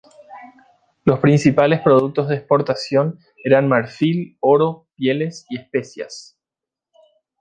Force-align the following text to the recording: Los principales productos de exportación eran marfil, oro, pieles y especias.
Los 1.05 1.19
principales 1.19 1.81
productos 1.81 2.27
de 2.27 2.33
exportación 2.35 3.19
eran 3.45 3.67
marfil, 3.67 4.35
oro, 4.39 4.87
pieles 4.95 5.45
y 5.51 5.57
especias. 5.59 6.39